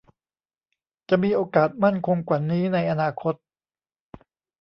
[1.09, 3.33] จะมีโอกาสมั่นคงกว่านี้ในอนาคต